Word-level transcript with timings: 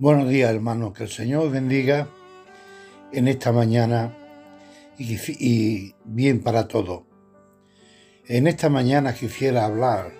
Buenos 0.00 0.28
días, 0.28 0.54
hermanos. 0.54 0.92
Que 0.92 1.02
el 1.02 1.10
Señor 1.10 1.50
bendiga 1.50 2.06
en 3.10 3.26
esta 3.26 3.50
mañana 3.50 4.16
y, 4.96 5.92
bien 6.04 6.40
para 6.40 6.68
todos. 6.68 7.02
En 8.28 8.46
esta 8.46 8.68
mañana 8.68 9.12
quisiera 9.12 9.64
hablar 9.64 10.12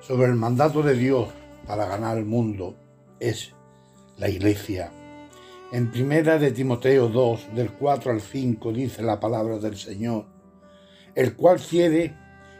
sobre 0.00 0.28
el 0.28 0.36
mandato 0.36 0.82
de 0.82 0.94
Dios 0.94 1.28
para 1.66 1.84
ganar 1.84 2.16
el 2.16 2.24
mundo. 2.24 2.76
Es 3.20 3.52
la 4.16 4.30
iglesia. 4.30 4.90
En 5.70 5.90
primera 5.90 6.38
de 6.38 6.52
Timoteo 6.52 7.10
2, 7.10 7.54
del 7.54 7.72
4 7.72 8.10
al 8.10 8.22
5, 8.22 8.72
dice 8.72 9.02
la 9.02 9.20
palabra 9.20 9.58
del 9.58 9.76
Señor, 9.76 10.24
el 11.14 11.36
cual 11.36 11.60
quiere 11.60 12.14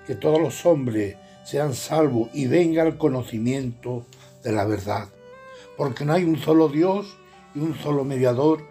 que 0.07 0.15
todos 0.15 0.43
los 0.43 0.67
hombres 0.67 1.17
sean 1.47 1.73
salvos 1.73 2.29
y 2.35 2.49
venga 2.49 2.83
al 2.83 2.99
conocimiento 2.99 4.05
de 4.43 4.53
la 4.53 4.67
verdad 4.67 5.09
porque 5.77 6.05
no 6.05 6.13
hay 6.13 6.25
un 6.25 6.39
solo 6.39 6.69
Dios 6.69 7.17
y 7.55 7.61
un 7.61 7.77
solo 7.77 8.05
mediador 8.05 8.63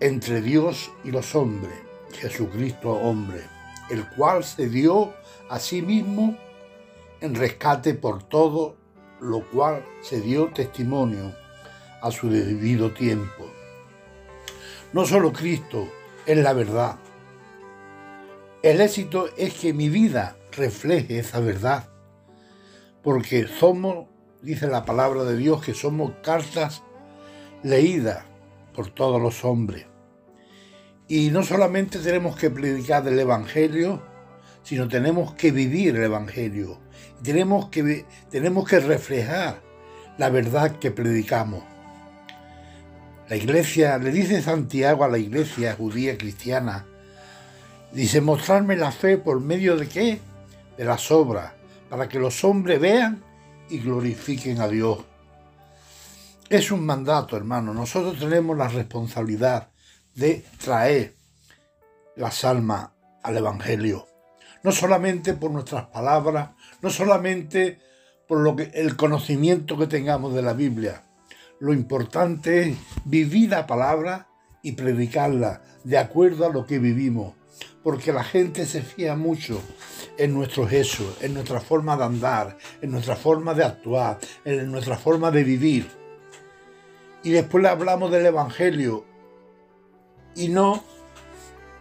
entre 0.00 0.40
Dios 0.40 0.90
y 1.04 1.10
los 1.10 1.34
hombres, 1.34 1.74
Jesucristo 2.12 2.90
hombre, 2.90 3.42
el 3.90 4.08
cual 4.10 4.44
se 4.44 4.68
dio 4.68 5.12
a 5.48 5.58
sí 5.58 5.82
mismo 5.82 6.36
en 7.20 7.34
rescate 7.34 7.94
por 7.94 8.22
todo, 8.22 8.76
lo 9.20 9.44
cual 9.50 9.84
se 10.02 10.20
dio 10.20 10.52
testimonio 10.52 11.34
a 12.00 12.10
su 12.10 12.30
debido 12.30 12.92
tiempo. 12.92 13.50
No 14.92 15.04
solo 15.04 15.32
Cristo 15.32 15.88
es 16.26 16.38
la 16.38 16.52
verdad. 16.52 16.96
El 18.62 18.80
éxito 18.80 19.28
es 19.36 19.54
que 19.54 19.72
mi 19.72 19.88
vida 19.88 20.36
refleje 20.52 21.18
esa 21.18 21.40
verdad, 21.40 21.88
porque 23.02 23.46
somos 23.46 24.06
dice 24.42 24.66
la 24.66 24.84
palabra 24.84 25.24
de 25.24 25.36
Dios 25.36 25.64
que 25.64 25.74
somos 25.74 26.12
cartas 26.22 26.82
leídas 27.62 28.24
por 28.74 28.90
todos 28.90 29.20
los 29.20 29.44
hombres. 29.44 29.86
Y 31.08 31.30
no 31.30 31.42
solamente 31.42 31.98
tenemos 31.98 32.36
que 32.36 32.50
predicar 32.50 33.06
el 33.08 33.18
Evangelio, 33.18 34.02
sino 34.62 34.88
tenemos 34.88 35.34
que 35.34 35.50
vivir 35.50 35.96
el 35.96 36.04
Evangelio. 36.04 36.78
Tenemos 37.22 37.68
que, 37.70 38.04
tenemos 38.30 38.68
que 38.68 38.78
reflejar 38.80 39.60
la 40.18 40.28
verdad 40.28 40.78
que 40.78 40.90
predicamos. 40.90 41.64
La 43.28 43.36
iglesia, 43.36 43.98
le 43.98 44.10
dice 44.10 44.42
Santiago 44.42 45.04
a 45.04 45.08
la 45.08 45.18
iglesia 45.18 45.74
judía 45.74 46.16
cristiana, 46.16 46.86
dice, 47.92 48.20
mostrarme 48.20 48.76
la 48.76 48.92
fe 48.92 49.18
por 49.18 49.40
medio 49.40 49.76
de 49.76 49.88
qué? 49.88 50.20
De 50.76 50.84
las 50.84 51.10
obras, 51.10 51.52
para 51.90 52.08
que 52.08 52.18
los 52.18 52.44
hombres 52.44 52.80
vean 52.80 53.22
y 53.70 53.78
glorifiquen 53.78 54.60
a 54.60 54.68
Dios. 54.68 54.98
Es 56.48 56.70
un 56.70 56.84
mandato, 56.84 57.36
hermano. 57.36 57.74
Nosotros 57.74 58.18
tenemos 58.18 58.56
la 58.56 58.68
responsabilidad 58.68 59.68
de 60.14 60.44
traer 60.62 61.14
las 62.16 62.44
almas 62.44 62.90
al 63.22 63.36
Evangelio. 63.36 64.06
No 64.62 64.72
solamente 64.72 65.34
por 65.34 65.50
nuestras 65.50 65.86
palabras, 65.86 66.50
no 66.82 66.90
solamente 66.90 67.80
por 68.26 68.40
lo 68.40 68.56
que, 68.56 68.70
el 68.74 68.96
conocimiento 68.96 69.78
que 69.78 69.86
tengamos 69.86 70.34
de 70.34 70.42
la 70.42 70.52
Biblia. 70.52 71.04
Lo 71.60 71.72
importante 71.72 72.68
es 72.68 72.78
vivir 73.04 73.50
la 73.50 73.66
palabra 73.66 74.28
y 74.62 74.72
predicarla 74.72 75.62
de 75.84 75.98
acuerdo 75.98 76.46
a 76.46 76.50
lo 76.50 76.66
que 76.66 76.78
vivimos. 76.78 77.34
Porque 77.82 78.12
la 78.12 78.24
gente 78.24 78.66
se 78.66 78.82
fía 78.82 79.16
mucho 79.16 79.60
en 80.18 80.34
nuestro 80.34 80.66
Jesús, 80.66 81.16
en 81.20 81.32
nuestra 81.32 81.60
forma 81.60 81.96
de 81.96 82.04
andar, 82.04 82.58
en 82.82 82.90
nuestra 82.90 83.16
forma 83.16 83.54
de 83.54 83.64
actuar, 83.64 84.18
en 84.44 84.70
nuestra 84.70 84.98
forma 84.98 85.30
de 85.30 85.44
vivir. 85.44 85.88
Y 87.22 87.30
después 87.30 87.62
le 87.62 87.68
hablamos 87.70 88.10
del 88.10 88.26
Evangelio 88.26 89.04
y 90.34 90.48
no, 90.48 90.82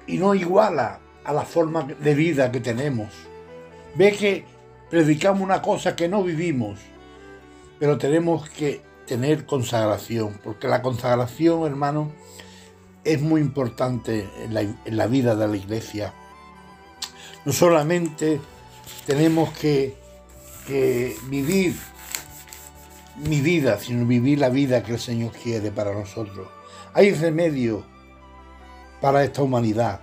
y 0.05 0.17
no 0.17 0.35
iguala 0.35 0.99
a 1.23 1.33
la 1.33 1.43
forma 1.43 1.83
de 1.83 2.15
vida 2.15 2.51
que 2.51 2.59
tenemos. 2.59 3.09
Ve 3.95 4.13
que 4.13 4.45
predicamos 4.89 5.41
una 5.41 5.61
cosa 5.61 5.95
que 5.95 6.07
no 6.07 6.23
vivimos, 6.23 6.79
pero 7.79 7.97
tenemos 7.97 8.49
que 8.49 8.81
tener 9.07 9.45
consagración, 9.45 10.39
porque 10.43 10.67
la 10.67 10.81
consagración, 10.81 11.65
hermano, 11.65 12.11
es 13.03 13.21
muy 13.21 13.41
importante 13.41 14.29
en 14.43 14.53
la, 14.53 14.61
en 14.61 14.97
la 14.97 15.07
vida 15.07 15.35
de 15.35 15.47
la 15.47 15.57
iglesia. 15.57 16.13
No 17.47 17.53
solamente 17.53 18.41
tenemos 19.05 19.51
que, 19.57 19.95
vivir 21.29 21.77
mi 23.15 23.39
vida, 23.39 23.79
sino 23.79 24.05
vivir 24.05 24.39
la 24.39 24.49
vida 24.49 24.83
que 24.83 24.91
el 24.91 24.99
Señor 24.99 25.31
quiere 25.31 25.71
para 25.71 25.93
nosotros. 25.93 26.49
Hay 26.93 27.13
remedio 27.13 27.85
para 28.99 29.23
esta 29.23 29.43
humanidad. 29.43 30.01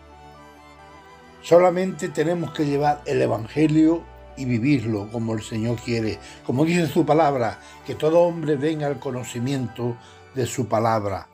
Solamente 1.43 2.09
tenemos 2.09 2.51
que 2.55 2.65
llevar 2.65 3.03
el 3.05 3.21
Evangelio 3.21 4.03
y 4.39 4.47
vivirlo 4.47 5.11
como 5.13 5.35
el 5.35 5.43
Señor 5.43 5.77
quiere. 5.77 6.19
Como 6.47 6.65
dice 6.65 6.87
su 6.87 7.05
palabra, 7.05 7.61
que 7.87 7.95
todo 7.95 8.21
hombre 8.21 8.57
venga 8.57 8.87
al 8.87 8.99
conocimiento 8.99 9.99
de 10.35 10.47
su 10.47 10.67
palabra. 10.67 11.29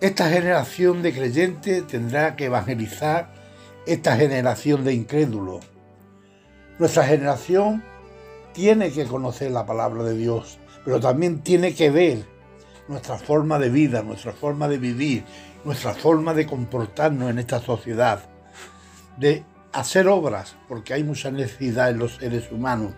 Esta 0.00 0.30
generación 0.30 1.02
de 1.02 1.12
creyentes 1.12 1.86
tendrá 1.86 2.36
que 2.36 2.46
evangelizar 2.46 3.38
esta 3.86 4.16
generación 4.16 4.84
de 4.84 4.94
incrédulos. 4.94 5.64
Nuestra 6.78 7.04
generación 7.04 7.82
tiene 8.52 8.90
que 8.90 9.04
conocer 9.04 9.50
la 9.50 9.66
palabra 9.66 10.02
de 10.02 10.16
Dios, 10.16 10.58
pero 10.84 11.00
también 11.00 11.40
tiene 11.40 11.74
que 11.74 11.90
ver 11.90 12.24
nuestra 12.88 13.18
forma 13.18 13.58
de 13.58 13.68
vida, 13.68 14.02
nuestra 14.02 14.32
forma 14.32 14.68
de 14.68 14.78
vivir, 14.78 15.24
nuestra 15.64 15.94
forma 15.94 16.34
de 16.34 16.46
comportarnos 16.46 17.30
en 17.30 17.38
esta 17.38 17.60
sociedad, 17.60 18.24
de 19.16 19.44
hacer 19.72 20.08
obras, 20.08 20.56
porque 20.68 20.94
hay 20.94 21.04
mucha 21.04 21.30
necesidad 21.30 21.90
en 21.90 21.98
los 21.98 22.16
seres 22.16 22.50
humanos. 22.50 22.92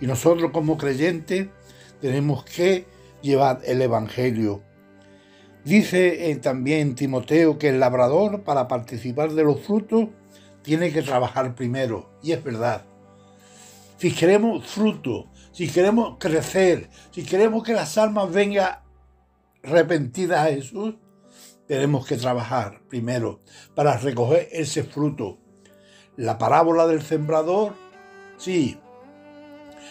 Y 0.00 0.06
nosotros 0.06 0.50
como 0.52 0.78
creyentes 0.78 1.48
tenemos 2.00 2.44
que 2.44 2.86
llevar 3.22 3.60
el 3.64 3.82
Evangelio. 3.82 4.62
Dice 5.64 6.38
también 6.42 6.94
Timoteo 6.94 7.58
que 7.58 7.70
el 7.70 7.80
labrador 7.80 8.42
para 8.42 8.68
participar 8.68 9.32
de 9.32 9.44
los 9.44 9.60
frutos 9.60 10.08
tiene 10.64 10.90
que 10.92 11.02
trabajar 11.02 11.54
primero, 11.54 12.10
y 12.22 12.32
es 12.32 12.42
verdad. 12.42 12.84
Si 13.98 14.12
queremos 14.12 14.66
fruto, 14.66 15.26
si 15.52 15.68
queremos 15.68 16.16
crecer, 16.18 16.88
si 17.12 17.22
queremos 17.22 17.62
que 17.62 17.74
las 17.74 17.96
almas 17.98 18.32
vengan 18.32 18.78
arrepentidas 19.62 20.40
a 20.40 20.50
Jesús, 20.50 20.94
tenemos 21.68 22.06
que 22.06 22.16
trabajar 22.16 22.80
primero 22.88 23.40
para 23.74 23.96
recoger 23.98 24.48
ese 24.52 24.82
fruto. 24.82 25.38
La 26.16 26.38
parábola 26.38 26.86
del 26.86 27.02
sembrador, 27.02 27.74
sí, 28.38 28.78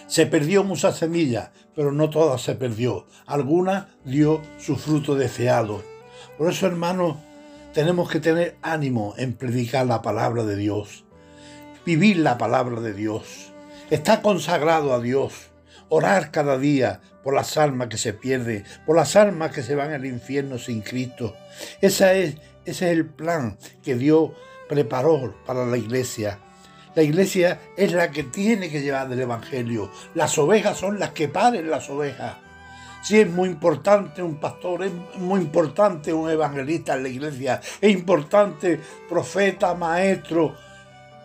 se 0.08 0.26
perdió 0.26 0.64
mucha 0.64 0.92
semilla, 0.92 1.52
pero 1.76 1.92
no 1.92 2.10
toda 2.10 2.38
se 2.38 2.56
perdió. 2.56 3.06
Alguna 3.26 3.96
dio 4.06 4.42
su 4.58 4.76
fruto 4.76 5.16
deseado. 5.16 5.84
Por 6.38 6.50
eso, 6.50 6.66
hermanos, 6.66 7.18
tenemos 7.74 8.10
que 8.10 8.20
tener 8.20 8.56
ánimo 8.62 9.16
en 9.18 9.34
predicar 9.34 9.86
la 9.86 10.02
palabra 10.02 10.44
de 10.44 10.56
Dios, 10.56 11.06
vivir 11.86 12.18
la 12.18 12.38
palabra 12.38 12.80
de 12.82 12.94
Dios, 12.94 13.52
estar 13.90 14.22
consagrado 14.22 14.94
a 14.94 15.02
Dios, 15.02 15.50
orar 15.90 16.32
cada 16.32 16.58
día 16.58 17.02
por 17.24 17.34
las 17.34 17.58
almas 17.58 17.88
que 17.88 17.98
se 17.98 18.14
pierden, 18.14 18.64
por 18.86 18.96
las 18.96 19.16
almas 19.16 19.52
que 19.52 19.64
se 19.64 19.76
van 19.76 19.92
al 19.92 20.06
infierno 20.06 20.60
sin 20.60 20.82
Cristo. 20.82 21.36
Esa 21.82 22.14
es, 22.14 22.36
ese 22.66 22.86
es 22.86 22.92
el 22.92 23.06
plan 23.06 23.58
que 23.82 23.96
Dios 23.96 24.32
preparó 24.70 25.36
para 25.46 25.66
la 25.66 25.78
iglesia. 25.78 26.40
La 26.96 27.02
iglesia 27.02 27.60
es 27.76 27.92
la 27.92 28.12
que 28.12 28.24
tiene 28.24 28.70
que 28.70 28.82
llevar 28.82 29.12
el 29.12 29.20
Evangelio. 29.20 29.90
Las 30.14 30.38
ovejas 30.38 30.78
son 30.78 31.00
las 31.00 31.10
que 31.10 31.28
paren 31.28 31.72
las 31.72 31.90
ovejas. 31.90 32.36
Sí, 33.04 33.20
es 33.20 33.30
muy 33.30 33.50
importante 33.50 34.24
un 34.24 34.36
pastor, 34.36 34.86
es 34.86 34.94
muy 35.18 35.42
importante 35.42 36.14
un 36.14 36.30
evangelista 36.30 36.96
en 36.96 37.04
la 37.04 37.10
iglesia, 37.10 37.60
es 37.82 37.92
importante 37.92 38.80
profeta, 39.10 39.76
maestro, 39.76 40.56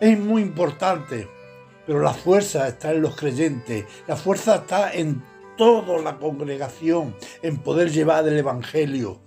es 0.01 0.19
muy 0.19 0.41
importante. 0.41 1.25
Pero 1.87 2.01
la 2.01 2.13
fuerza 2.13 2.67
está 2.67 2.91
en 2.91 3.01
los 3.01 3.15
creyentes, 3.15 3.85
la 4.07 4.17
fuerza 4.17 4.55
está 4.55 4.91
en 4.93 5.23
toda 5.57 6.01
la 6.01 6.17
congregación, 6.17 7.15
en 7.41 7.57
poder 7.57 7.91
llevar 7.91 8.27
el 8.27 8.37
Evangelio. 8.37 9.21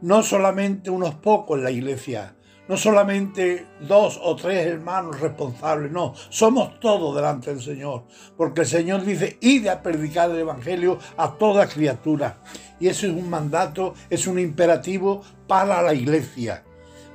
No 0.00 0.22
solamente 0.22 0.90
unos 0.90 1.16
pocos 1.16 1.58
en 1.58 1.64
la 1.64 1.70
iglesia, 1.70 2.34
no 2.68 2.76
solamente 2.76 3.66
dos 3.80 4.20
o 4.22 4.36
tres 4.36 4.66
hermanos 4.66 5.20
responsables, 5.20 5.90
no, 5.90 6.14
somos 6.28 6.78
todos 6.80 7.16
delante 7.16 7.50
del 7.50 7.62
Señor, 7.62 8.04
porque 8.36 8.60
el 8.60 8.66
Señor 8.66 9.04
dice, 9.04 9.38
id 9.40 9.66
a 9.66 9.82
predicar 9.82 10.30
el 10.30 10.38
Evangelio 10.38 10.98
a 11.16 11.32
toda 11.32 11.66
criatura. 11.66 12.38
Y 12.78 12.88
eso 12.88 13.06
es 13.06 13.12
un 13.12 13.28
mandato, 13.28 13.94
es 14.10 14.26
un 14.26 14.38
imperativo 14.38 15.22
para 15.46 15.82
la 15.82 15.94
iglesia. 15.94 16.62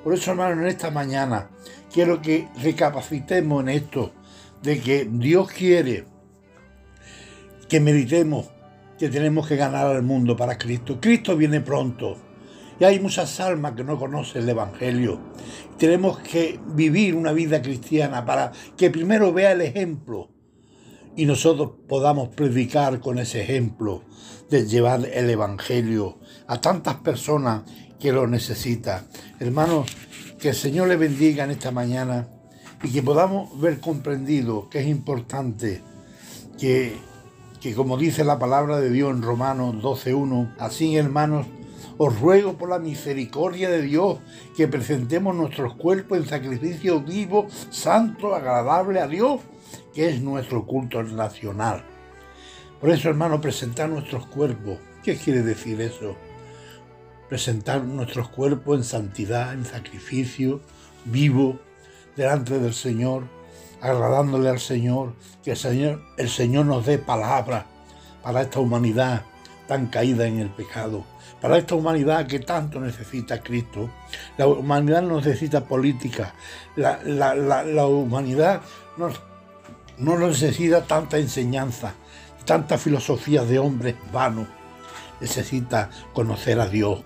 Por 0.04 0.14
eso, 0.14 0.32
hermanos, 0.32 0.60
en 0.60 0.68
esta 0.68 0.92
mañana 0.92 1.50
quiero 1.94 2.22
que 2.22 2.50
recapacitemos 2.62 3.62
en 3.64 3.70
esto, 3.70 4.12
de 4.62 4.80
que 4.82 5.08
Dios 5.10 5.52
quiere 5.52 6.06
que 7.70 7.80
meditemos 7.80 8.48
que 8.98 9.10
tenemos 9.10 9.48
que 9.48 9.56
ganar 9.56 9.88
al 9.88 10.04
mundo 10.04 10.36
para 10.36 10.58
Cristo. 10.58 11.00
Cristo 11.02 11.36
viene 11.36 11.62
pronto. 11.62 12.33
Hay 12.86 13.00
muchas 13.00 13.40
almas 13.40 13.74
que 13.74 13.84
no 13.84 13.98
conocen 13.98 14.44
el 14.44 14.50
Evangelio. 14.50 15.20
Tenemos 15.78 16.20
que 16.20 16.60
vivir 16.76 17.16
una 17.16 17.32
vida 17.32 17.62
cristiana 17.62 18.26
para 18.26 18.52
que 18.76 18.90
primero 18.90 19.32
vea 19.32 19.54
el 19.54 19.62
ejemplo 19.62 20.30
y 21.16 21.26
nosotros 21.26 21.72
podamos 21.88 22.30
predicar 22.30 23.00
con 23.00 23.20
ese 23.20 23.42
ejemplo 23.42 24.04
de 24.50 24.66
llevar 24.66 25.06
el 25.06 25.30
Evangelio 25.30 26.20
a 26.48 26.60
tantas 26.60 26.96
personas 26.96 27.64
que 28.00 28.12
lo 28.12 28.28
necesitan. 28.28 29.08
Hermanos, 29.40 29.90
que 30.40 30.50
el 30.50 30.56
Señor 30.56 30.90
le 30.90 30.98
bendiga 30.98 31.46
en 31.46 31.52
esta 31.52 31.72
mañana 31.72 32.28
y 32.84 32.90
que 32.90 33.02
podamos 33.02 33.60
ver 33.62 33.80
comprendido 33.80 34.70
que 34.70 34.80
es 34.80 34.88
importante 34.88 35.82
que, 36.60 36.94
que 37.62 37.74
como 37.74 37.98
dice 37.98 38.26
la 38.26 38.40
palabra 38.40 38.80
de 38.80 38.90
Dios 38.90 39.12
en 39.12 39.22
Romanos 39.22 39.76
12.1, 39.76 40.56
así 40.60 40.98
hermanos, 40.98 41.48
os 41.98 42.20
ruego 42.20 42.54
por 42.58 42.70
la 42.70 42.80
misericordia 42.80 43.70
de 43.70 43.82
Dios 43.82 44.20
que 44.56 44.68
presentemos 44.68 45.36
nuestros 45.36 45.76
cuerpos 45.76 46.18
en 46.18 46.28
sacrificio 46.28 47.02
vivo, 47.02 47.48
santo, 47.70 48.36
agradable 48.36 49.00
a 49.00 49.08
Dios, 49.08 49.42
que 49.94 50.10
es 50.10 50.22
nuestro 50.22 50.66
culto 50.66 51.04
nacional. 51.04 51.84
Por 52.80 52.90
eso, 52.90 53.10
hermano, 53.10 53.40
presentar 53.40 53.90
nuestros 53.90 54.26
cuerpos. 54.28 54.78
¿Qué 55.04 55.16
quiere 55.16 55.42
decir 55.42 55.80
eso? 55.82 56.16
Presentar 57.30 57.84
nuestros 57.84 58.30
cuerpos 58.30 58.78
en 58.78 58.84
santidad, 58.84 59.54
en 59.54 59.66
sacrificio, 59.66 60.62
vivo, 61.06 61.60
delante 62.16 62.60
del 62.60 62.74
Señor, 62.74 63.24
agradándole 63.82 64.50
al 64.50 64.60
Señor, 64.60 65.14
que 65.44 65.52
el 65.52 65.58
Señor, 65.58 66.02
el 66.18 66.30
Señor 66.30 66.66
nos 66.66 66.86
dé 66.86 66.98
palabra 66.98 67.66
para 68.22 68.42
esta 68.42 68.60
humanidad 68.60 69.26
tan 69.74 69.88
caída 69.88 70.28
en 70.28 70.38
el 70.38 70.52
pecado, 70.52 71.04
para 71.42 71.58
esta 71.58 71.74
humanidad 71.74 72.28
que 72.28 72.38
tanto 72.38 72.80
necesita 72.80 73.42
Cristo. 73.42 73.90
La 74.38 74.46
humanidad 74.46 75.02
no 75.02 75.16
necesita 75.16 75.66
política, 75.66 76.36
la, 76.76 77.02
la 77.34 77.88
humanidad 77.88 78.62
no, 78.98 79.10
no 79.98 80.20
necesita 80.20 80.84
tanta 80.84 81.18
enseñanza, 81.18 81.96
tanta 82.46 82.78
filosofía 82.78 83.46
de 83.46 83.58
hombres 83.58 83.96
vanos. 84.12 84.48
Necesita 85.20 85.90
conocer 86.14 86.60
a 86.60 86.68
Dios, 86.68 87.02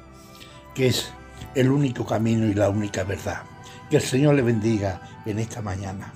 que 0.76 0.88
es 0.88 1.14
el 1.56 1.72
único 1.72 2.06
camino 2.06 2.48
y 2.48 2.54
la 2.54 2.68
única 2.68 3.06
verdad. 3.06 3.44
Que 3.90 3.96
el 3.96 4.04
Señor 4.04 4.36
le 4.36 4.42
bendiga 4.42 5.22
en 5.26 5.40
esta 5.40 5.62
mañana. 5.62 6.12